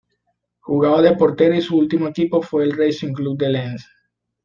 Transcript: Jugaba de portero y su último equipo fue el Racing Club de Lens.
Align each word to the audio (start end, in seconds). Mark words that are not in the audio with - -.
Jugaba 0.61 0.99
de 1.03 1.15
portero 1.15 1.53
y 1.53 1.61
su 1.61 1.77
último 1.77 2.07
equipo 2.07 2.41
fue 2.41 2.63
el 2.63 2.75
Racing 2.75 3.13
Club 3.13 3.37
de 3.37 3.49
Lens. 3.49 3.87